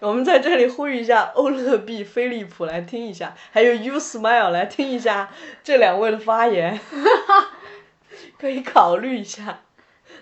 [0.00, 5.30] 我们在这里呼吁一下欧乐 B、飞利浦来听一下，还有 U Smile 来听一下
[5.64, 6.78] 这两位的发言，
[8.38, 9.60] 可以考虑一下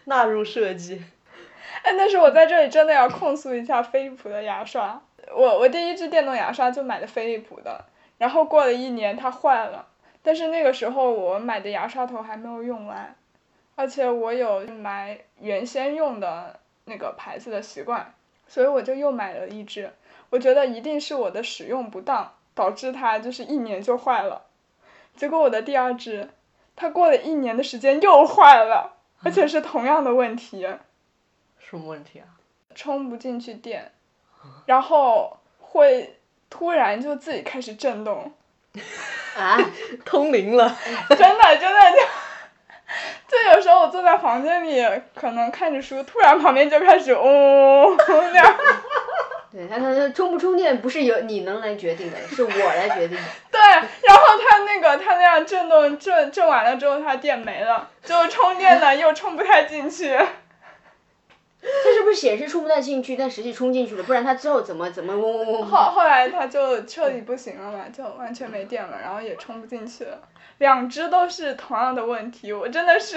[0.04, 1.02] 纳入设计。
[1.82, 5.02] 哎，但是我在这里真的要控诉一下飞利浦的牙刷。
[5.34, 7.84] 我我第一支电动牙刷就买的飞利浦的，
[8.18, 9.88] 然后过了一年它坏了，
[10.22, 13.16] 但是那个时候我买的牙刷头还没有用完，
[13.74, 18.14] 而且我有买原先用的那个牌子的习惯，
[18.46, 19.92] 所以我就又买了一只。
[20.30, 24.46] 我觉得一定是我的使用不当导致它就是一年就坏了，
[25.16, 26.30] 结果我的第二只，
[26.74, 30.66] 它过了一年的时间又坏了，而且是同样的问题。
[31.58, 32.26] 什么问题啊？
[32.74, 33.92] 充不进去电，
[34.66, 36.18] 然后会
[36.50, 38.32] 突然就自己开始震动，
[39.36, 39.58] 啊，
[40.04, 40.76] 通灵了，
[41.10, 42.23] 真的真的就。
[43.28, 48.54] 就有时候我坐在房间里，可能看着书，突然旁边就开始嗡那样。
[49.52, 53.22] 对，他他充不充电不是由你能来决定的，是我来决定的。
[53.52, 60.18] 对，然后它那个它那样震动震震完了之后，它电没了，就充电呢又充不太进去。
[61.64, 64.02] 它是不是显示充不太进去，但实际充进去了？
[64.02, 65.66] 不然它之后怎么怎么嗡嗡嗡？
[65.66, 70.20] 后后来它就彻底不行了嘛，就完全没电了，然后也充不进去了。
[70.58, 73.16] 两只都是同样的问题，我真的是。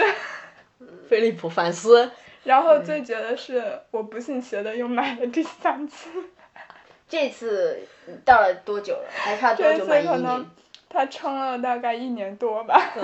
[1.10, 2.10] 飞利浦反思。
[2.44, 6.10] 然后最绝的是，我不信邪的又买了第三次。
[7.10, 7.80] 这次
[8.24, 9.10] 到了多久了？
[9.10, 10.46] 还差多久买一年？
[10.90, 12.82] 它撑了大概一年多吧，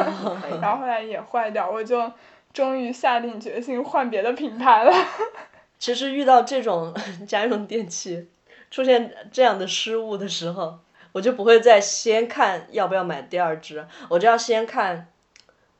[0.61, 2.09] 然后后来也坏掉，我就
[2.53, 4.93] 终于下定决心换别的品牌了。
[5.79, 6.93] 其实遇到这种
[7.27, 8.29] 家用电器
[8.71, 10.79] 出现这样的失误的时候，
[11.11, 15.07] 我就不会再先看要不要买第二只，我就要先看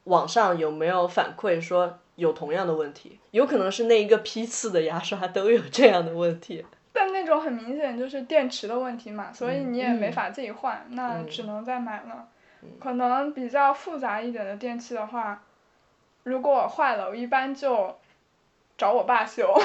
[0.06, 6.66] 网上有没有反馈说有同样的问题，有可能是那一个批次的牙刷都有这样的问题。
[6.92, 12.28] 但那种很明显就是电池的问题嘛，所以你也没法自己换，那只能再买了。
[12.80, 15.42] 可能比较复杂一点的电器的话，
[16.24, 17.96] 如果我坏了，我一般就
[18.78, 19.54] 找我爸修。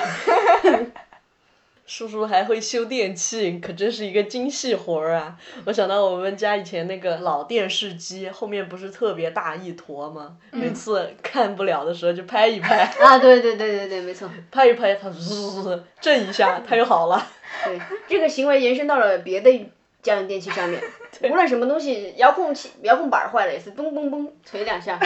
[1.86, 5.38] 叔叔还会修电器，可真是一个精细活儿啊！
[5.64, 10.36] 我想到我们家以前那个老电视机后面不是特别大一坨吗？
[10.50, 12.84] 每次看不了的时候就拍一拍。
[13.00, 14.28] 啊，对对对对对，没错。
[14.50, 17.26] 拍一拍它，滋震一下，它就好了。
[17.64, 19.50] 对，这个行为延伸到了别的
[20.02, 20.78] 家用电器上面，
[21.22, 25.00] 无论什么东西，遥控器、遥控板坏了也是嘣嘣嘣捶两下。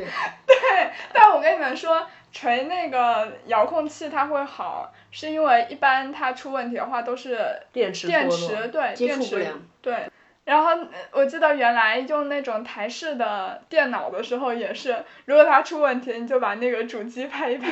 [0.00, 0.04] 对。
[0.46, 2.06] 对，但我跟你们说。
[2.36, 7.38] 锤那个遥控器它会好，是因为一般它出问题的话都是
[7.72, 10.10] 电池电池对电池对。
[10.44, 10.72] 然后
[11.12, 17.70] 我记得原来用那种台式的电脑的时候也是，如果它出问题，你就把那个主机拍一拍。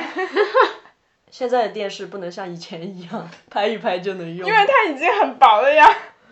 [1.29, 4.47] 现在的电视不能像以前一样拍一拍就能用。
[4.47, 5.85] 因为它已经很薄了呀，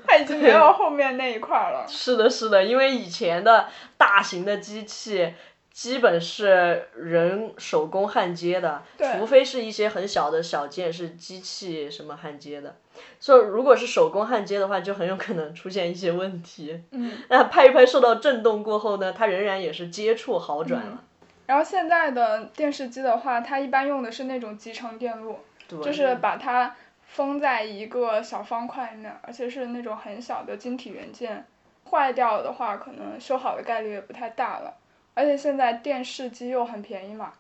[0.08, 1.86] 它已经没有后面那一块了。
[1.86, 5.34] 是的，是的，因为以前的大型的机器。
[5.72, 8.84] 基本是人手工焊接的，
[9.18, 12.76] 除非是一些很小的小件是机器什么焊接的，
[13.20, 16.84] 所以如果是手工焊接的话，就很有可能出现一些问题。
[16.92, 17.14] 嗯。
[17.30, 21.04] 那拍一拍受到震动过后呢，它仍然也是接触好转了。
[21.48, 26.76] 然后现在的电视机的话，它一般用的是那种集成电路，就是把它
[27.08, 31.46] 封在一个小方块里面，而且是那种很小的晶体元件，
[31.90, 34.74] 坏掉的话，可能修好的概率也不太大了。
[35.14, 37.34] 而且现在电视机又很便宜嘛，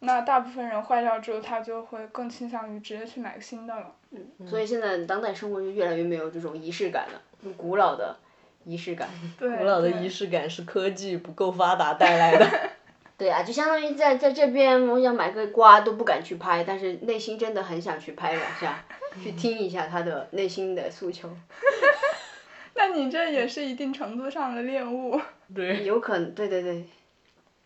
[0.00, 3.92] 那大部分人坏掉之后，他就会更倾向于直接去买个新的了。
[4.10, 8.16] 嗯，所以现在当代生活就越来越没有这种仪式感了，古老的
[8.64, 9.08] 仪式感。
[9.38, 9.56] 对。
[9.56, 12.46] 古老的仪式感是科技不够发达带来的。
[13.18, 18.84] 对啊，就相当于在在这边，我想买个瓜都不敢去拍，但是内心真的很想去拍两下，
[19.22, 21.26] 去听一下他的内心的诉求。
[22.88, 25.20] 那你这也是一定程度上的恋物。
[25.52, 25.84] 对。
[25.84, 26.84] 有可能，对对对。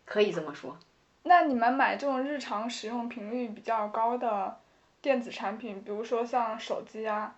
[0.03, 0.75] 可以这么说。
[1.23, 4.57] 那你们买这种日常使用频率比较高的
[4.99, 7.35] 电子产品，比如说像手机啊、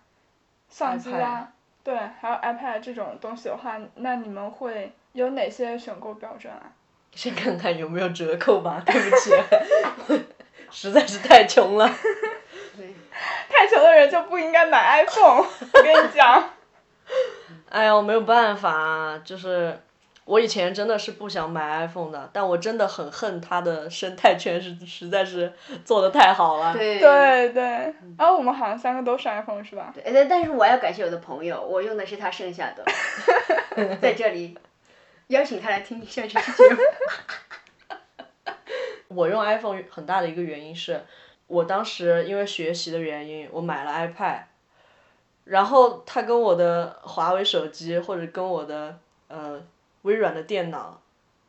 [0.70, 1.52] 相机啊，
[1.84, 6.72] 对，还有 iPad 这种东西的话，那你们会有哪些选购标准啊？
[7.14, 8.82] 先看看有没有折扣吧。
[8.84, 10.24] 对不起，
[10.72, 11.86] 实在是太穷了。
[13.48, 16.50] 太穷的人就不应该买 iPhone，我跟你讲。
[17.74, 19.78] 哎呀，我没有办法，就是。
[20.26, 25.52] 我以前真的是不想买 iPhone 的，但我真的很恨它的生态圈是实在是
[25.84, 26.72] 做的太好了。
[26.72, 27.62] 对对对，
[28.16, 29.92] 然后我们好像三个都是 iPhone 是吧？
[29.94, 32.82] 对，但是我要感谢我的朋友，我用的是他剩下的，
[34.00, 34.56] 在这里
[35.26, 36.80] 邀请他来听下这期节目。
[39.14, 41.02] 我用 iPhone 很大的一个原因是，
[41.48, 44.38] 我当时因为学习的原因，我买了 iPad，
[45.44, 49.62] 然后它跟我的华为手机或者跟我的呃。
[50.04, 51.00] 微软的电脑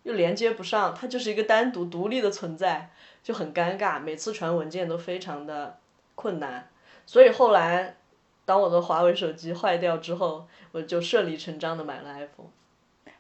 [0.03, 2.89] 又连接不上，它就是一个单独独立的存在，
[3.21, 5.77] 就很尴尬，每次传文件都非常的
[6.15, 6.69] 困难。
[7.05, 7.97] 所以后来，
[8.45, 12.47] 当我的华为手机坏掉之后，我就顺理成章的买了 iPhone。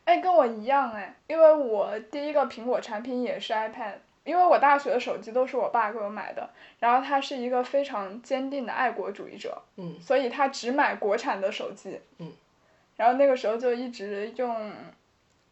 [0.05, 3.95] 哎，跟我一样哎，因为我第一个苹果产品也是 iPad，
[4.25, 6.49] 因为我大学的手机都是我爸给我买的，
[6.79, 12.33] 然后他是一个非常坚定的爱国主义者，嗯，所以他只买国产的手机，嗯，
[12.97, 14.73] 然后那个时候就一直用。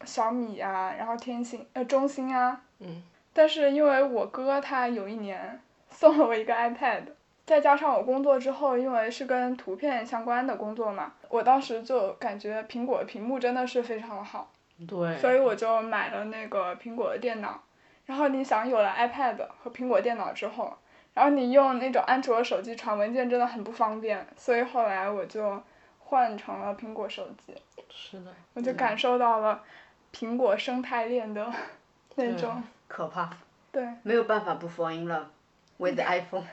[0.05, 3.01] 小米啊，然后天星呃中兴啊，嗯，
[3.31, 5.57] 但是因为我哥他有一年
[5.89, 7.03] 送了我一个 iPad，
[7.45, 14.51] 再加上我工作之后，因为是跟图片相关的工作嘛，我当时就感觉苹果屏幕真的是非常的好，
[14.85, 17.63] 对，所以我就买了那个苹果的电脑。
[18.05, 20.77] 然后你想有了 iPad 和苹果电脑之后，
[21.13, 25.61] 然后你用那种安卓手机传文件真的很不方便，所以后来我就
[25.99, 27.55] 换成了苹果手机，
[27.89, 29.63] 是的，我就感受到了
[30.13, 31.51] 苹果生态链的
[32.15, 33.29] 那种，可怕，
[33.71, 33.87] 对。
[34.03, 35.25] 没有办法不 fall in love
[35.77, 36.45] with iPhone。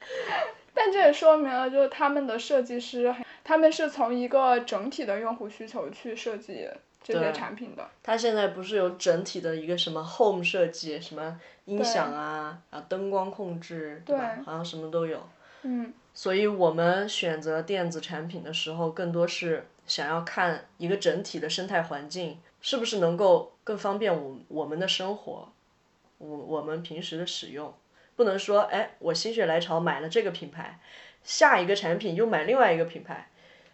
[0.74, 6.68] 但这也说明了，就是他们的设计师，他们是从一个整体的用户需求去设计
[7.08, 7.88] 这些对产品的。
[8.02, 14.34] 它现在不是有整体的一个什么 home 设计，什么音响啊，啊灯光控制，对吧？
[14.36, 15.26] 对好像什么都有。
[15.62, 25.48] 嗯，所以我们选择电子产品的时候，更多是想要看一个整体的生态环境是不是能够更方便我我们的生活，
[26.18, 27.74] 我我们平时的使用，
[28.14, 30.78] 不能说哎，我心血来潮买了这个品牌，
[31.24, 33.28] 下一个产品又买另外一个品牌，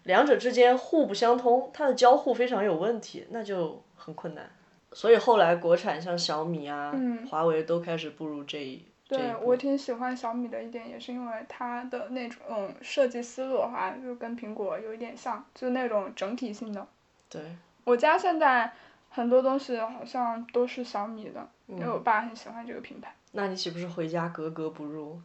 [0.05, 4.49] 两者之间互不相通，它的交互非常有问题，那就很困难。
[4.93, 16.87] 所以后来国产像小米啊、嗯华为都开始步入这一对我挺喜欢小米的一点，也是因为它的那种嗯设计思路的话，就跟苹果有一点像，就是那种整体性的。
[17.29, 17.43] 对，
[17.85, 18.73] 我家现在
[19.11, 23.15] 很多东西好像都是小米的，因为嗯我爸很喜欢这个品牌。
[23.33, 25.21] 那你岂不是回家格格不入？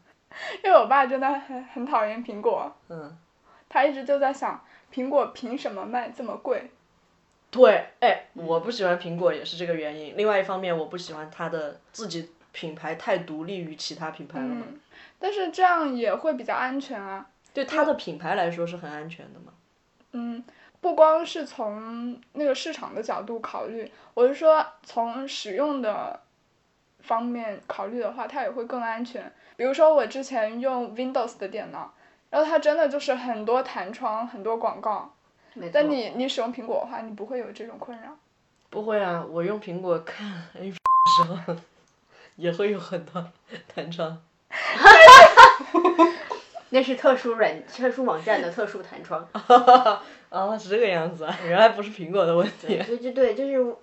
[0.63, 3.17] 因为我爸真的很很讨厌苹果，嗯。
[3.69, 4.61] 他一直就在想，
[4.91, 6.71] 苹果凭什么卖这么贵？
[7.51, 10.17] 对，哎，我不喜欢苹果也是这个原因。
[10.17, 14.65] 另外一方面，我不喜欢它的自己品牌太独立于其他品牌了嘛。
[14.67, 14.79] 嗯，
[15.17, 17.27] 但是这样也会比较安全啊。
[17.53, 19.53] 对它的品牌来说是很安全的嘛。
[20.11, 20.43] 嗯，
[20.79, 26.19] 不光是从那个市场的角度考虑，我是说从使用的
[26.99, 29.31] 方面考虑的话，它也会更安全。
[29.55, 31.93] 比如说我之前用 Windows 的电脑，
[32.29, 35.13] 然后它真的就是很多弹窗、很多广告，
[35.73, 38.15] 但你你使用苹果的话，你不会有这种困扰。
[38.69, 40.27] 不会啊，我用苹果看
[40.59, 40.79] A 的时
[41.23, 41.55] 候，
[42.37, 43.25] 也会有很多
[43.73, 44.21] 弹窗。
[46.71, 49.27] 那是特殊软、特殊网站的特殊弹窗。
[50.29, 52.79] 啊，是这个样子啊，原来不是苹果的问题。
[52.85, 53.75] 对对对，就是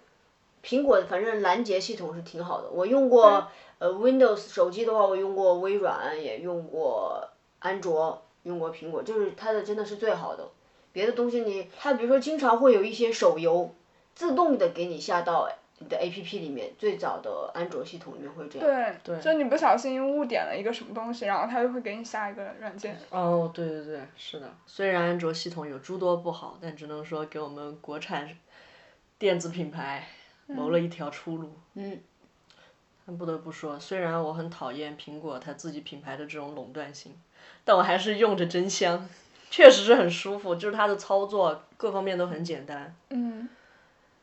[0.63, 2.71] 苹果，反正拦截系统是挺好的。
[2.71, 3.49] 我用过
[3.81, 7.29] 呃 Windows 手机的话，我用过微软，也用过
[7.59, 10.49] 安卓，用过苹果，就是它的真的是最好的。
[10.93, 13.75] 别的东西你，它比如说经常会有一些手游
[14.15, 15.47] 自动的给你下到
[15.79, 18.97] 你的 APP 里面，最早的安卓系统里面会这样。
[19.05, 22.97] 对，就你不小心误点了一个什么东西，然后它就会给你下一个软件。
[23.11, 24.55] 哦，对对对，是的。
[24.65, 28.39] 虽然安卓系统有诸多不好，但只能说给我们国产
[29.19, 30.09] 电子品牌
[30.47, 31.51] 谋了一条出路。
[31.75, 32.01] 嗯。
[33.05, 37.15] 但不得不说，虽然我很讨厌苹果它自己品牌的这种垄断性，
[37.65, 39.09] 但我还是用着真香，
[39.51, 42.95] 确实是很舒服，就是它的操作各方面都很简单。
[43.11, 43.49] 嗯，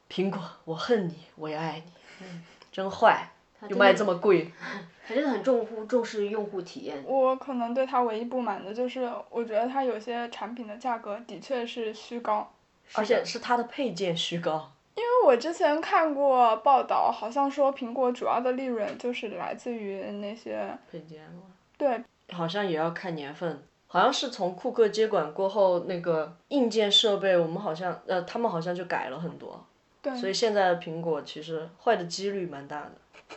[0.10, 4.52] 苹果，我恨你，我也爱你，嗯真坏，它又卖这么贵。
[5.06, 7.04] 它真的很重乎重视用户体验。
[7.06, 12.50] 我可能对它唯一不满的就是，我觉得它有些产品的价格的确是虚高。
[12.94, 14.72] 而且是它的配件虚高。
[14.96, 21.42] 因为我之前看过报道，好像说苹果主要的利润就是来自于那些配件吗？
[21.78, 22.02] 对，
[22.32, 29.64] 好像也要看年份，好像是从库克接管过后，那个硬件设备我们好像呃，他们好像就改了很多，
[30.02, 32.92] 对，所以现在的苹果其实坏的几率蛮大的，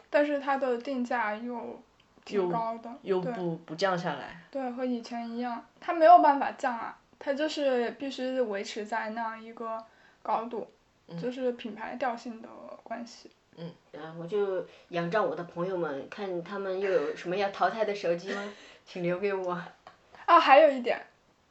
[0.08, 1.82] 但是它的定价又
[2.24, 4.42] 挺高的，又对不不降下来。
[4.50, 9.84] 对，和以前一样，它没有办法降啊，它就是必须维持在那样一个
[10.22, 10.66] 高度，
[11.20, 12.48] 就是品牌调性的
[12.82, 13.30] 关系。
[13.56, 13.72] 嗯，
[14.18, 18.52] 我就仰仗我的朋友们，看他们又有什么要淘汰的手机吗？
[18.84, 19.58] 请留给我。
[20.26, 21.06] 啊，还有一点，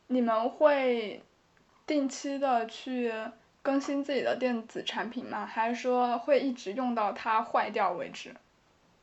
[0.08, 1.22] 你们会
[1.88, 3.12] 定期的去
[3.62, 5.46] 更新自己的电子产品吗？
[5.46, 8.36] 还是说会一直用到它坏掉为止？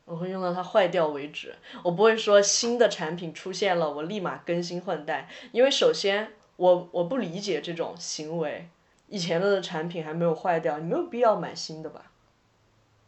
[0.05, 8.67] 我会用到它坏掉为止，我不会说新的产品出现了，我立马更新换代，因为首先我我不理解这种行为，
[9.07, 12.11] 以前的产品还没有坏掉，你没有必要买新的吧？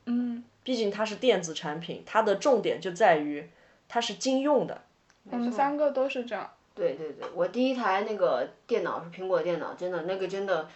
[0.06, 3.50] 嗯，毕竟它是电子产品，它的重点就在于
[3.88, 4.82] 它是经用的。
[5.30, 6.52] 我们三个都是这样。
[6.76, 10.68] 对对对，我第一台那个电脑是苹果电脑，真的那个真的，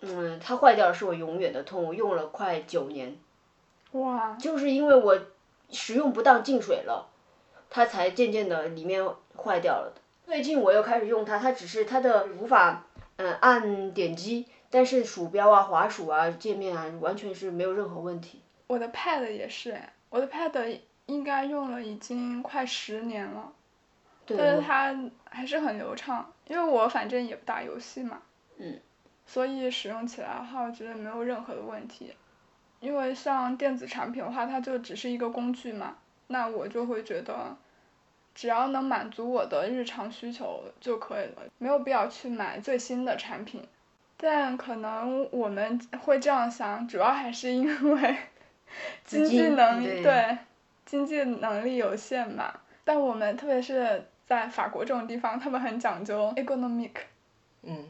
[0.00, 3.16] 嗯，它坏掉是我永远的痛，我用了快九年，
[3.92, 5.18] 哇，就是因为我
[5.70, 7.08] 使用不当进水了，
[7.70, 9.02] 它才渐渐的里面
[9.36, 10.00] 坏掉了的。
[10.26, 12.84] 最近我又开始用它，它只是它的无法
[13.16, 18.42] 嗯按点击，但是鼠标啊、滑鼠啊、界面啊完全是没有任何问题。
[18.66, 23.52] 我的 Pad 也是哎，我的 Pad 应该用了已经快十年了。
[24.26, 24.96] 但是它
[25.28, 28.22] 还是很流畅，因为我反正也不打游戏嘛，
[28.56, 28.80] 嗯，
[29.26, 32.14] 所以使用起来的话，我觉得没有任何的问题。
[32.80, 35.96] 因为像电子产品的话，它就只是一个工具嘛，
[36.28, 37.54] 那我就会觉得，
[38.34, 43.66] 只要能满足我的日常需求就可以了，没有必要去买最新的产品。
[44.16, 48.33] 但可能我们会这样想，主要还是因为资
[49.04, 50.38] 经济能力对对
[50.84, 52.60] 经济能力有限嘛。
[52.84, 56.92] 但我们特别是在法国这种地方，他们很讲究 economic，
[57.62, 57.86] 嗯，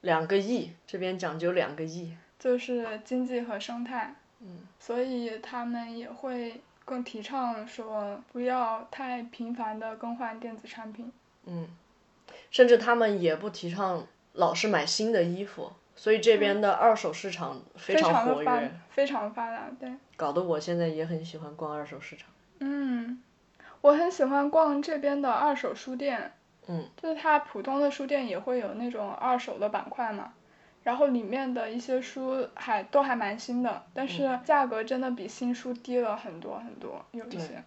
[0.00, 2.16] 两个亿，这边讲究两个亿。
[2.38, 4.14] 就是经济和生态。
[4.40, 11.12] 嗯，所以他们也会更提倡说不要太频繁的更换电子产品。
[11.44, 11.68] 嗯，
[12.50, 19.92] 甚至他们也不提倡老是买新的衣服，所以这边的二手市场非非常活的发跃，非常发达，对。
[20.16, 22.28] 搞得我现在也很喜欢逛二手市场。
[22.60, 23.22] 嗯，
[23.80, 26.32] 我很喜欢逛这边的二手书店。
[26.68, 30.32] 嗯，就是它普通的书店也会有那种二手的板块嘛，
[30.84, 37.64] 然后里面的一些书还都还蛮新的，但是价格真的比新书低了很多很多，有一些。